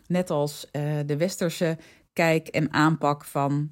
Net 0.06 0.30
als 0.30 0.66
uh, 0.73 0.99
de 1.06 1.16
westerse 1.16 1.78
kijk 2.12 2.49
en 2.49 2.73
aanpak 2.73 3.25
van 3.25 3.71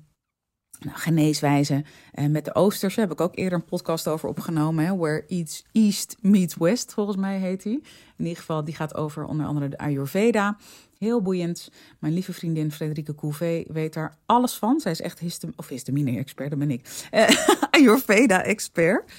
nou, 0.80 0.98
geneeswijze. 0.98 1.84
Uh, 2.14 2.26
met 2.26 2.44
de 2.44 2.54
Oosterse 2.54 3.00
heb 3.00 3.12
ik 3.12 3.20
ook 3.20 3.36
eerder 3.36 3.58
een 3.58 3.64
podcast 3.64 4.08
over 4.08 4.28
opgenomen. 4.28 4.84
Hè, 4.84 4.96
where 4.96 5.24
Eats 5.26 5.64
East 5.72 6.16
Meets 6.20 6.56
West, 6.56 6.92
volgens 6.92 7.16
mij 7.16 7.38
heet 7.38 7.62
die. 7.62 7.82
In 8.16 8.24
ieder 8.24 8.38
geval, 8.38 8.64
die 8.64 8.74
gaat 8.74 8.94
over 8.94 9.24
onder 9.24 9.46
andere 9.46 9.68
de 9.68 9.78
Ayurveda. 9.78 10.56
Heel 10.98 11.22
boeiend. 11.22 11.70
Mijn 11.98 12.12
lieve 12.12 12.32
vriendin 12.32 12.72
Frederike 12.72 13.14
Couvé 13.14 13.62
weet 13.66 13.94
daar 13.94 14.16
alles 14.26 14.54
van. 14.54 14.80
Zij 14.80 14.92
is 14.92 15.00
echt 15.00 15.18
histam 15.18 15.52
of 15.56 15.68
histamine-expert, 15.68 16.50
dat 16.50 16.58
ben 16.58 16.70
ik. 16.70 17.08
Uh, 17.12 17.28
Ayurveda-expert. 17.76 19.12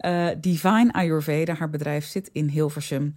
Uh, 0.00 0.28
Divine 0.40 0.92
Ayurveda, 0.92 1.54
haar 1.54 1.70
bedrijf 1.70 2.06
zit 2.06 2.30
in 2.32 2.48
Hilversum. 2.48 3.14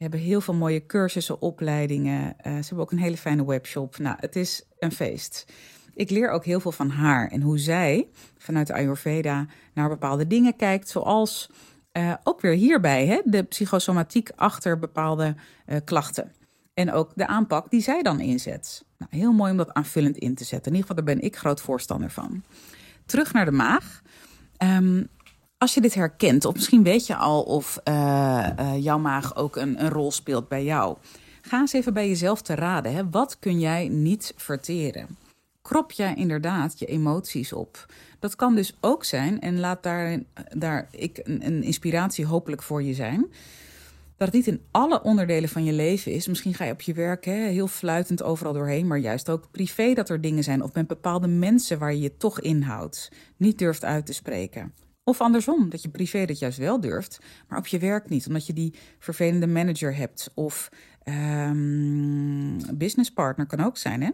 Hebben 0.00 0.20
heel 0.20 0.40
veel 0.40 0.54
mooie 0.54 0.86
cursussen, 0.86 1.40
opleidingen. 1.40 2.22
Uh, 2.22 2.34
ze 2.42 2.48
hebben 2.48 2.78
ook 2.78 2.92
een 2.92 2.98
hele 2.98 3.16
fijne 3.16 3.44
webshop. 3.44 3.98
Nou, 3.98 4.16
het 4.20 4.36
is 4.36 4.66
een 4.78 4.92
feest. 4.92 5.52
Ik 5.94 6.10
leer 6.10 6.30
ook 6.30 6.44
heel 6.44 6.60
veel 6.60 6.72
van 6.72 6.90
haar 6.90 7.28
en 7.28 7.40
hoe 7.40 7.58
zij 7.58 8.08
vanuit 8.38 8.66
de 8.66 8.72
Ayurveda 8.72 9.46
naar 9.74 9.88
bepaalde 9.88 10.26
dingen 10.26 10.56
kijkt, 10.56 10.88
zoals 10.88 11.50
uh, 11.92 12.14
ook 12.22 12.40
weer 12.40 12.52
hierbij 12.52 13.06
hè, 13.06 13.20
de 13.24 13.42
psychosomatiek 13.42 14.30
achter 14.36 14.78
bepaalde 14.78 15.34
uh, 15.66 15.76
klachten. 15.84 16.32
En 16.74 16.92
ook 16.92 17.12
de 17.14 17.26
aanpak 17.26 17.70
die 17.70 17.80
zij 17.80 18.02
dan 18.02 18.20
inzet. 18.20 18.84
Nou, 18.98 19.10
heel 19.16 19.32
mooi 19.32 19.50
om 19.50 19.56
dat 19.56 19.72
aanvullend 19.72 20.16
in 20.16 20.34
te 20.34 20.44
zetten. 20.44 20.72
In 20.72 20.78
ieder 20.78 20.88
geval, 20.88 21.04
daar 21.04 21.14
ben 21.14 21.24
ik 21.24 21.36
groot 21.36 21.60
voorstander 21.60 22.10
van. 22.10 22.44
Terug 23.06 23.32
naar 23.32 23.44
de 23.44 23.50
maag. 23.50 24.02
Um, 24.62 25.08
als 25.60 25.74
je 25.74 25.80
dit 25.80 25.94
herkent, 25.94 26.44
of 26.44 26.54
misschien 26.54 26.82
weet 26.82 27.06
je 27.06 27.16
al 27.16 27.42
of 27.42 27.80
uh, 27.88 28.48
uh, 28.60 28.82
jouw 28.82 28.98
maag 28.98 29.36
ook 29.36 29.56
een, 29.56 29.82
een, 29.84 29.90
rol 29.90 30.12
speelt 30.12 30.48
bij 30.48 30.64
jou. 30.64 30.96
Ga 31.42 31.58
eens 31.58 31.72
even 31.72 31.94
bij 31.94 32.08
jezelf 32.08 32.42
te 32.42 32.54
raden. 32.54 32.94
Hè? 32.94 33.10
Wat 33.10 33.38
kun 33.38 33.60
jij 33.60 33.88
niet 33.88 34.32
verteren? 34.36 35.16
Krop 35.62 35.92
jij 35.92 36.14
inderdaad 36.14 36.78
je 36.78 36.86
emoties 36.86 37.52
op? 37.52 37.86
Dat 38.18 38.36
kan 38.36 38.54
dus 38.54 38.76
ook 38.80 39.04
zijn, 39.04 39.40
en 39.40 39.60
laat 39.60 39.82
daar, 39.82 40.18
daar 40.48 40.88
ik 40.90 41.20
een, 41.22 41.46
een 41.46 41.62
inspiratie 41.62 42.26
hopelijk 42.26 42.62
voor 42.62 42.82
je 42.82 42.94
zijn. 42.94 43.26
dat 44.16 44.26
het 44.26 44.32
niet 44.32 44.46
in 44.46 44.60
alle 44.70 45.02
onderdelen 45.02 45.48
van 45.48 45.64
je 45.64 45.72
leven 45.72 46.12
is. 46.12 46.26
Misschien 46.26 46.54
ga 46.54 46.64
je 46.64 46.72
op 46.72 46.80
je 46.80 46.92
werk 46.92 47.24
hè, 47.24 47.32
heel 47.48 47.68
fluitend 47.68 48.22
overal 48.22 48.52
doorheen, 48.52 48.86
maar 48.86 48.98
juist 48.98 49.30
ook 49.30 49.50
privé 49.50 49.94
dat 49.94 50.08
er 50.08 50.20
dingen 50.20 50.44
zijn 50.44 50.62
of 50.62 50.74
met 50.74 50.86
bepaalde 50.86 51.28
mensen 51.28 51.78
waar 51.78 51.92
je 51.92 52.00
je 52.00 52.16
toch 52.16 52.40
inhoudt, 52.40 53.12
niet 53.36 53.58
durft 53.58 53.84
uit 53.84 54.06
te 54.06 54.12
spreken. 54.12 54.72
Of 55.10 55.20
andersom, 55.20 55.70
dat 55.70 55.82
je 55.82 55.88
privé 55.88 56.24
dat 56.24 56.38
juist 56.38 56.58
wel 56.58 56.80
durft, 56.80 57.18
maar 57.48 57.58
op 57.58 57.66
je 57.66 57.78
werk 57.78 58.08
niet, 58.08 58.26
omdat 58.26 58.46
je 58.46 58.52
die 58.52 58.74
vervelende 58.98 59.46
manager 59.46 59.96
hebt. 59.96 60.30
Of 60.34 60.68
um, 61.04 62.76
businesspartner 62.78 63.46
kan 63.46 63.60
ook 63.60 63.76
zijn, 63.76 64.02
hè? 64.02 64.10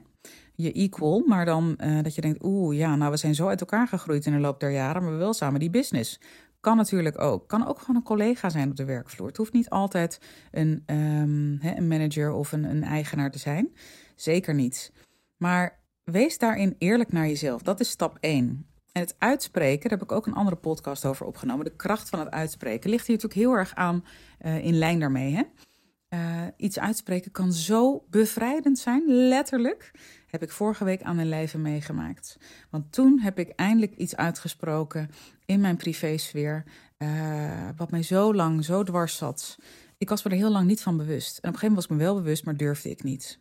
Je 0.55 0.73
equal, 0.73 1.23
maar 1.26 1.45
dan 1.45 1.79
uh, 1.81 2.03
dat 2.03 2.15
je 2.15 2.21
denkt, 2.21 2.45
oeh, 2.45 2.76
ja, 2.76 2.97
nou, 2.97 3.11
we 3.11 3.17
zijn 3.17 3.35
zo 3.35 3.49
uit 3.49 3.61
elkaar 3.61 3.88
gegroeid 3.88 4.26
in 4.26 4.33
de 4.33 4.38
loop 4.38 4.61
der 4.61 4.71
jaren, 4.71 5.03
maar 5.03 5.12
we 5.12 5.19
wel 5.19 5.33
samen 5.33 5.61
die 5.61 5.71
business. 5.71 6.21
Kan 6.61 6.76
natuurlijk 6.76 7.21
ook. 7.21 7.49
Kan 7.49 7.67
ook 7.67 7.79
gewoon 7.79 7.97
een 7.97 8.03
collega 8.03 8.49
zijn 8.49 8.71
op 8.71 8.76
de 8.76 8.85
werkvloer. 8.85 9.26
Het 9.26 9.37
hoeft 9.37 9.53
niet 9.53 9.71
altijd 9.71 10.21
een, 10.50 10.83
um, 10.87 11.59
een 11.62 11.88
manager 11.88 12.33
of 12.33 12.53
een, 12.53 12.65
een 12.65 12.83
eigenaar 12.83 13.31
te 13.31 13.38
zijn. 13.38 13.73
Zeker 14.15 14.55
niet. 14.55 14.93
Maar 15.37 15.79
wees 16.05 16.38
daarin 16.38 16.75
eerlijk 16.79 17.12
naar 17.12 17.26
jezelf. 17.26 17.62
Dat 17.62 17.81
is 17.81 17.88
stap 17.88 18.17
1. 18.21 18.67
En 18.97 19.03
het 19.03 19.15
uitspreken, 19.19 19.88
daar 19.88 19.99
heb 19.99 20.09
ik 20.09 20.15
ook 20.15 20.26
een 20.26 20.35
andere 20.35 20.57
podcast 20.57 21.05
over 21.05 21.26
opgenomen. 21.26 21.65
De 21.65 21.76
kracht 21.76 22.09
van 22.09 22.19
het 22.19 22.31
uitspreken 22.31 22.91
ligt 22.91 23.07
hier 23.07 23.17
natuurlijk 23.17 23.41
heel 23.41 23.59
erg 23.59 23.75
aan 23.75 24.05
uh, 24.47 24.65
in 24.65 24.79
lijn 24.79 25.00
daarmee. 25.00 25.35
Hè? 25.35 25.43
Uh, 26.09 26.47
iets 26.57 26.79
uitspreken 26.79 27.31
kan 27.31 27.53
zo 27.53 28.05
bevrijdend 28.11 28.79
zijn, 28.79 29.03
letterlijk. 29.07 29.91
Heb 30.26 30.43
ik 30.43 30.50
vorige 30.50 30.85
week 30.85 31.03
aan 31.03 31.17
mijn 31.17 31.29
lijve 31.29 31.59
meegemaakt. 31.59 32.38
Want 32.71 32.93
toen 32.93 33.21
heb 33.21 33.38
ik 33.38 33.49
eindelijk 33.49 33.95
iets 33.95 34.17
uitgesproken 34.17 35.11
in 35.45 35.61
mijn 35.61 35.76
privésfeer. 35.76 36.65
Uh, 36.99 37.69
wat 37.76 37.91
mij 37.91 38.03
zo 38.03 38.35
lang, 38.35 38.65
zo 38.65 38.83
dwars 38.83 39.17
zat. 39.17 39.59
Ik 39.99 40.09
was 40.09 40.23
me 40.23 40.31
er 40.31 40.37
heel 40.37 40.50
lang 40.50 40.67
niet 40.67 40.83
van 40.83 40.97
bewust. 40.97 41.38
En 41.38 41.49
op 41.49 41.55
een 41.55 41.61
gegeven 41.61 41.69
moment 41.69 41.88
was 41.88 41.97
ik 41.97 42.03
me 42.03 42.12
wel 42.12 42.23
bewust, 42.23 42.45
maar 42.45 42.57
durfde 42.57 42.91
ik 42.91 43.03
niet. 43.03 43.38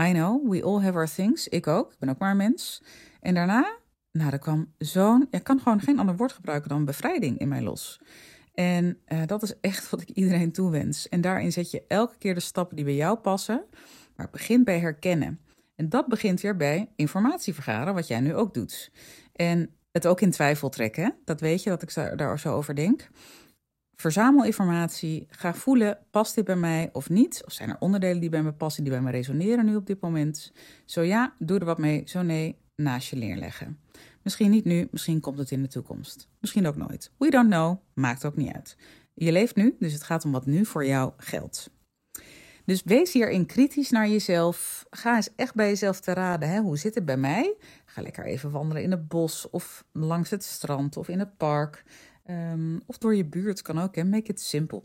I 0.00 0.12
know, 0.12 0.50
we 0.50 0.62
all 0.62 0.82
have 0.82 0.96
our 0.96 1.14
things. 1.14 1.48
Ik 1.48 1.66
ook. 1.66 1.92
Ik 1.92 1.98
ben 1.98 2.08
ook 2.08 2.18
maar 2.18 2.36
mens. 2.36 2.82
En 3.20 3.34
daarna 3.34 3.79
nou, 4.12 4.32
er 4.32 4.38
kwam 4.38 4.72
zo'n. 4.78 5.26
Ik 5.30 5.44
kan 5.44 5.60
gewoon 5.60 5.80
geen 5.80 5.98
ander 5.98 6.16
woord 6.16 6.32
gebruiken 6.32 6.68
dan 6.68 6.84
bevrijding 6.84 7.38
in 7.38 7.48
mij 7.48 7.62
los. 7.62 8.00
En 8.54 8.98
uh, 9.08 9.22
dat 9.26 9.42
is 9.42 9.60
echt 9.60 9.88
wat 9.90 10.00
ik 10.00 10.08
iedereen 10.08 10.52
toewens. 10.52 11.08
En 11.08 11.20
daarin 11.20 11.52
zet 11.52 11.70
je 11.70 11.84
elke 11.88 12.18
keer 12.18 12.34
de 12.34 12.40
stappen 12.40 12.76
die 12.76 12.84
bij 12.84 12.94
jou 12.94 13.18
passen. 13.18 13.64
Maar 14.16 14.26
het 14.26 14.30
begint 14.30 14.64
bij 14.64 14.78
herkennen. 14.78 15.40
En 15.76 15.88
dat 15.88 16.08
begint 16.08 16.40
weer 16.40 16.56
bij 16.56 16.90
informatie 16.96 17.54
vergaren, 17.54 17.94
wat 17.94 18.06
jij 18.06 18.20
nu 18.20 18.34
ook 18.34 18.54
doet. 18.54 18.92
En 19.32 19.70
het 19.92 20.06
ook 20.06 20.20
in 20.20 20.30
twijfel 20.30 20.68
trekken. 20.68 21.14
Dat 21.24 21.40
weet 21.40 21.62
je 21.62 21.70
dat 21.70 21.82
ik 21.82 22.18
daar 22.18 22.38
zo 22.38 22.54
over 22.54 22.74
denk. 22.74 23.08
Verzamel 23.96 24.44
informatie. 24.44 25.26
Ga 25.30 25.54
voelen, 25.54 25.98
past 26.10 26.34
dit 26.34 26.44
bij 26.44 26.56
mij 26.56 26.90
of 26.92 27.08
niet? 27.08 27.42
Of 27.46 27.52
zijn 27.52 27.68
er 27.68 27.76
onderdelen 27.78 28.20
die 28.20 28.30
bij 28.30 28.42
me 28.42 28.52
passen, 28.52 28.82
die 28.82 28.92
bij 28.92 29.02
me 29.02 29.10
resoneren 29.10 29.64
nu 29.64 29.76
op 29.76 29.86
dit 29.86 30.00
moment? 30.00 30.52
Zo 30.84 31.00
ja, 31.00 31.34
doe 31.38 31.58
er 31.58 31.64
wat 31.64 31.78
mee. 31.78 32.02
Zo 32.04 32.22
nee, 32.22 32.58
naast 32.82 33.08
je 33.08 33.16
neerleggen. 33.16 33.78
Misschien 34.22 34.50
niet 34.50 34.64
nu, 34.64 34.88
misschien 34.90 35.20
komt 35.20 35.38
het 35.38 35.50
in 35.50 35.62
de 35.62 35.68
toekomst. 35.68 36.28
Misschien 36.38 36.66
ook 36.66 36.76
nooit. 36.76 37.12
We 37.18 37.30
don't 37.30 37.50
know, 37.50 37.76
maakt 37.94 38.24
ook 38.24 38.36
niet 38.36 38.52
uit. 38.52 38.76
Je 39.14 39.32
leeft 39.32 39.56
nu, 39.56 39.76
dus 39.78 39.92
het 39.92 40.02
gaat 40.02 40.24
om 40.24 40.32
wat 40.32 40.46
nu 40.46 40.64
voor 40.64 40.86
jou 40.86 41.12
geldt. 41.16 41.70
Dus 42.64 42.82
wees 42.82 43.12
hierin 43.12 43.46
kritisch 43.46 43.90
naar 43.90 44.08
jezelf. 44.08 44.86
Ga 44.90 45.16
eens 45.16 45.34
echt 45.36 45.54
bij 45.54 45.68
jezelf 45.68 46.00
te 46.00 46.12
raden. 46.12 46.48
Hè? 46.48 46.60
Hoe 46.60 46.78
zit 46.78 46.94
het 46.94 47.04
bij 47.04 47.16
mij? 47.16 47.56
Ga 47.84 48.02
lekker 48.02 48.24
even 48.24 48.50
wandelen 48.50 48.82
in 48.82 48.90
het 48.90 49.08
bos 49.08 49.50
of 49.50 49.84
langs 49.92 50.30
het 50.30 50.44
strand 50.44 50.96
of 50.96 51.08
in 51.08 51.18
het 51.18 51.36
park. 51.36 51.84
Um, 52.30 52.80
of 52.86 52.98
door 52.98 53.14
je 53.14 53.24
buurt 53.24 53.62
kan 53.62 53.80
ook. 53.80 53.94
Hè? 53.94 54.04
Make 54.04 54.30
it 54.30 54.40
simple. 54.40 54.82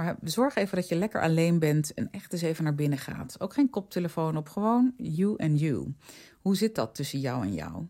Maar 0.00 0.16
zorg 0.24 0.54
even 0.54 0.76
dat 0.76 0.88
je 0.88 0.94
lekker 0.94 1.20
alleen 1.20 1.58
bent 1.58 1.94
en 1.94 2.10
echt 2.10 2.32
eens 2.32 2.42
even 2.42 2.64
naar 2.64 2.74
binnen 2.74 2.98
gaat. 2.98 3.40
Ook 3.40 3.54
geen 3.54 3.70
koptelefoon 3.70 4.36
op, 4.36 4.48
gewoon 4.48 4.92
you 4.96 5.34
and 5.36 5.60
you. 5.60 5.94
Hoe 6.40 6.56
zit 6.56 6.74
dat 6.74 6.94
tussen 6.94 7.20
jou 7.20 7.42
en 7.42 7.54
jou? 7.54 7.86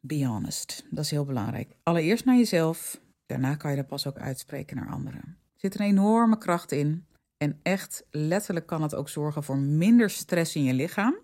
Be 0.00 0.26
honest, 0.26 0.84
dat 0.90 1.04
is 1.04 1.10
heel 1.10 1.24
belangrijk. 1.24 1.76
Allereerst 1.82 2.24
naar 2.24 2.36
jezelf, 2.36 3.00
daarna 3.26 3.54
kan 3.54 3.70
je 3.70 3.76
dat 3.76 3.86
pas 3.86 4.06
ook 4.06 4.18
uitspreken 4.18 4.76
naar 4.76 4.88
anderen. 4.88 5.20
Er 5.20 5.60
zit 5.60 5.78
een 5.78 5.86
enorme 5.86 6.38
kracht 6.38 6.72
in. 6.72 7.06
En 7.36 7.58
echt 7.62 8.06
letterlijk 8.10 8.66
kan 8.66 8.82
het 8.82 8.94
ook 8.94 9.08
zorgen 9.08 9.42
voor 9.42 9.58
minder 9.58 10.10
stress 10.10 10.56
in 10.56 10.64
je 10.64 10.74
lichaam. 10.74 11.16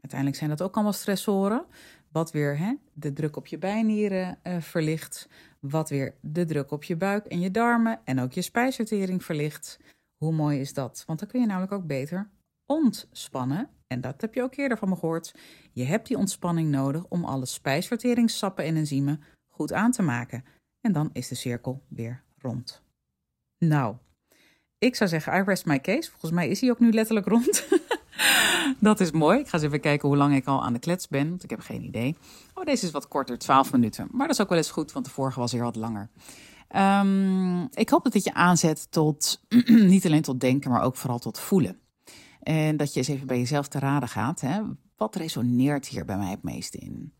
Uiteindelijk 0.00 0.38
zijn 0.38 0.50
dat 0.50 0.62
ook 0.62 0.74
allemaal 0.74 0.92
stressoren. 0.92 1.64
Wat 2.12 2.32
weer 2.32 2.58
hè, 2.58 2.74
de 2.92 3.12
druk 3.12 3.36
op 3.36 3.46
je 3.46 3.58
bijnieren 3.58 4.38
uh, 4.42 4.60
verlicht. 4.60 5.28
Wat 5.60 5.88
weer 5.88 6.14
de 6.20 6.44
druk 6.44 6.70
op 6.70 6.84
je 6.84 6.96
buik 6.96 7.26
en 7.26 7.40
je 7.40 7.50
darmen 7.50 8.00
en 8.04 8.20
ook 8.20 8.32
je 8.32 8.42
spijsvertering 8.42 9.24
verlicht. 9.24 9.78
Hoe 10.16 10.32
mooi 10.32 10.60
is 10.60 10.74
dat? 10.74 11.02
Want 11.06 11.18
dan 11.18 11.28
kun 11.28 11.40
je 11.40 11.46
namelijk 11.46 11.72
ook 11.72 11.86
beter 11.86 12.30
ontspannen. 12.66 13.68
En 13.86 14.00
dat 14.00 14.20
heb 14.20 14.34
je 14.34 14.42
ook 14.42 14.56
eerder 14.56 14.78
van 14.78 14.88
me 14.88 14.96
gehoord. 14.96 15.34
Je 15.72 15.84
hebt 15.84 16.06
die 16.06 16.16
ontspanning 16.16 16.70
nodig 16.70 17.04
om 17.08 17.24
alle 17.24 17.46
spijsverteringssappen 17.46 18.64
en 18.64 18.76
enzymen 18.76 19.22
goed 19.48 19.72
aan 19.72 19.92
te 19.92 20.02
maken. 20.02 20.44
En 20.80 20.92
dan 20.92 21.10
is 21.12 21.28
de 21.28 21.34
cirkel 21.34 21.82
weer 21.88 22.22
rond. 22.38 22.82
Nou, 23.58 23.96
ik 24.78 24.94
zou 24.94 25.10
zeggen, 25.10 25.40
I 25.40 25.42
rest 25.42 25.66
my 25.66 25.80
case. 25.80 26.10
Volgens 26.10 26.32
mij 26.32 26.48
is 26.48 26.60
hij 26.60 26.70
ook 26.70 26.80
nu 26.80 26.92
letterlijk 26.92 27.26
rond. 27.26 27.68
dat 28.88 29.00
is 29.00 29.10
mooi. 29.10 29.38
Ik 29.38 29.48
ga 29.48 29.52
eens 29.52 29.66
even 29.66 29.80
kijken 29.80 30.08
hoe 30.08 30.16
lang 30.16 30.34
ik 30.34 30.46
al 30.46 30.64
aan 30.64 30.72
de 30.72 30.78
klets 30.78 31.08
ben, 31.08 31.28
want 31.28 31.44
ik 31.44 31.50
heb 31.50 31.60
geen 31.60 31.84
idee. 31.84 32.16
Oh, 32.54 32.64
deze 32.64 32.86
is 32.86 32.92
wat 32.92 33.08
korter, 33.08 33.38
12 33.38 33.72
minuten. 33.72 34.08
Maar 34.10 34.26
dat 34.26 34.36
is 34.36 34.42
ook 34.42 34.48
wel 34.48 34.58
eens 34.58 34.70
goed, 34.70 34.92
want 34.92 35.04
de 35.04 35.10
vorige 35.10 35.40
was 35.40 35.52
hier 35.52 35.62
wat 35.62 35.76
langer. 35.76 36.10
Um, 36.76 37.68
ik 37.74 37.88
hoop 37.88 38.04
dat 38.04 38.12
dit 38.12 38.24
je 38.24 38.34
aanzet 38.34 38.86
tot 38.90 39.40
niet 39.92 40.06
alleen 40.06 40.22
tot 40.22 40.40
denken, 40.40 40.70
maar 40.70 40.82
ook 40.82 40.96
vooral 40.96 41.18
tot 41.18 41.38
voelen. 41.38 41.78
En 42.42 42.76
dat 42.76 42.92
je 42.92 42.98
eens 42.98 43.08
even 43.08 43.26
bij 43.26 43.38
jezelf 43.38 43.68
te 43.68 43.78
raden 43.78 44.08
gaat. 44.08 44.40
Hè? 44.40 44.60
Wat 44.96 45.16
resoneert 45.16 45.86
hier 45.86 46.04
bij 46.04 46.16
mij 46.16 46.30
het 46.30 46.42
meest 46.42 46.74
in? 46.74 47.12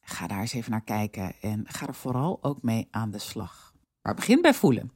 Ga 0.00 0.26
daar 0.26 0.40
eens 0.40 0.52
even 0.52 0.70
naar 0.70 0.84
kijken 0.84 1.32
en 1.40 1.64
ga 1.66 1.86
er 1.86 1.94
vooral 1.94 2.38
ook 2.42 2.62
mee 2.62 2.88
aan 2.90 3.10
de 3.10 3.18
slag. 3.18 3.74
Maar 4.02 4.14
begin 4.14 4.40
bij 4.40 4.54
voelen. 4.54 4.92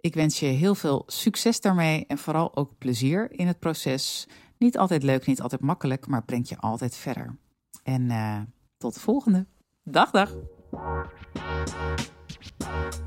Ik 0.00 0.14
wens 0.14 0.40
je 0.40 0.46
heel 0.46 0.74
veel 0.74 1.02
succes 1.06 1.60
daarmee 1.60 2.04
en 2.06 2.18
vooral 2.18 2.56
ook 2.56 2.78
plezier 2.78 3.32
in 3.32 3.46
het 3.46 3.58
proces. 3.58 4.28
Niet 4.58 4.78
altijd 4.78 5.02
leuk, 5.02 5.26
niet 5.26 5.42
altijd 5.42 5.60
makkelijk, 5.60 6.06
maar 6.06 6.24
brengt 6.24 6.48
je 6.48 6.58
altijd 6.58 6.96
verder. 6.96 7.38
En 7.82 8.02
uh, 8.02 8.38
tot 8.78 8.94
de 8.94 9.00
volgende. 9.00 9.46
Dag, 9.82 10.10
dag. 10.10 10.34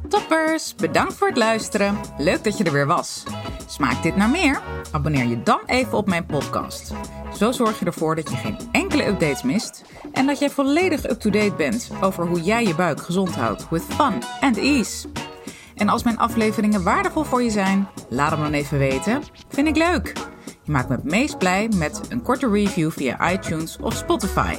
Toppers, 0.07 0.75
bedankt 0.75 1.13
voor 1.13 1.27
het 1.27 1.37
luisteren. 1.37 1.97
Leuk 2.17 2.43
dat 2.43 2.57
je 2.57 2.63
er 2.63 2.71
weer 2.71 2.87
was. 2.87 3.23
Smaakt 3.67 4.03
dit 4.03 4.15
naar 4.15 4.29
meer? 4.29 4.61
Abonneer 4.91 5.25
je 5.25 5.43
dan 5.43 5.61
even 5.65 5.97
op 5.97 6.07
mijn 6.07 6.25
podcast. 6.25 6.93
Zo 7.37 7.51
zorg 7.51 7.79
je 7.79 7.85
ervoor 7.85 8.15
dat 8.15 8.29
je 8.29 8.35
geen 8.35 8.57
enkele 8.71 9.05
updates 9.05 9.43
mist 9.43 9.83
en 10.11 10.25
dat 10.25 10.39
jij 10.39 10.49
volledig 10.49 11.09
up-to-date 11.09 11.55
bent 11.55 11.89
over 12.01 12.27
hoe 12.27 12.41
jij 12.41 12.63
je 12.63 12.75
buik 12.75 13.01
gezond 13.01 13.35
houdt 13.35 13.69
with 13.69 13.83
fun 13.83 14.21
and 14.39 14.57
ease. 14.57 15.07
En 15.75 15.89
als 15.89 16.03
mijn 16.03 16.17
afleveringen 16.17 16.83
waardevol 16.83 17.23
voor 17.23 17.43
je 17.43 17.49
zijn, 17.49 17.87
laat 18.09 18.31
hem 18.31 18.41
dan 18.41 18.53
even 18.53 18.77
weten. 18.77 19.21
Vind 19.49 19.67
ik 19.67 19.75
leuk. 19.75 20.13
Je 20.63 20.71
maakt 20.71 20.89
me 20.89 20.95
het 20.95 21.03
meest 21.03 21.37
blij 21.37 21.69
met 21.75 22.01
een 22.09 22.21
korte 22.21 22.49
review 22.49 22.91
via 22.91 23.31
iTunes 23.31 23.77
of 23.77 23.93
Spotify. 23.93 24.55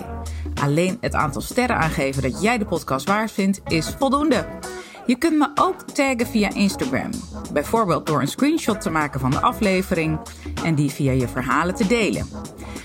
Alleen 0.62 0.98
het 1.00 1.14
aantal 1.14 1.40
sterren 1.40 1.76
aangeven 1.76 2.22
dat 2.22 2.42
jij 2.42 2.58
de 2.58 2.64
podcast 2.64 3.06
waard 3.06 3.32
vindt 3.32 3.60
is 3.66 3.94
voldoende. 3.98 4.46
Je 5.06 5.16
kunt 5.16 5.38
me 5.38 5.50
ook 5.54 5.82
taggen 5.82 6.26
via 6.26 6.54
Instagram. 6.54 7.10
Bijvoorbeeld 7.52 8.06
door 8.06 8.20
een 8.20 8.28
screenshot 8.28 8.80
te 8.80 8.90
maken 8.90 9.20
van 9.20 9.30
de 9.30 9.40
aflevering 9.40 10.18
en 10.64 10.74
die 10.74 10.90
via 10.90 11.12
je 11.12 11.28
verhalen 11.28 11.74
te 11.74 11.86
delen. 11.86 12.28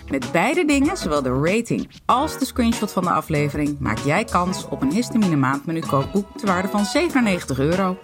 Met 0.10 0.32
beide 0.32 0.66
dingen, 0.66 0.98
zowel 0.98 1.22
de 1.22 1.42
rating 1.44 1.90
als 2.06 2.40
de 2.40 2.46
screenshot 2.46 2.92
van 2.92 3.04
de 3.04 3.10
aflevering, 3.10 3.80
maak 3.80 3.98
jij 3.98 4.24
kans 4.24 4.68
op 4.68 4.82
een 4.82 4.92
histamine 4.92 5.36
maandmenu 5.36 5.80
kookboek 5.80 6.38
te 6.38 6.46
waarde 6.46 6.68
van 6.68 6.86
97 6.86 7.60
euro. 7.60 7.98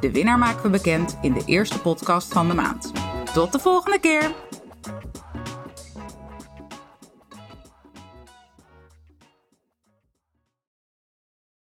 De 0.00 0.12
winnaar 0.12 0.38
maken 0.38 0.62
we 0.62 0.68
bekend 0.68 1.18
in 1.20 1.32
de 1.32 1.42
eerste 1.46 1.80
podcast 1.80 2.32
van 2.32 2.48
de 2.48 2.54
maand. 2.54 2.92
Tot 3.32 3.52
de 3.52 3.58
volgende 3.58 3.98
keer! 3.98 4.34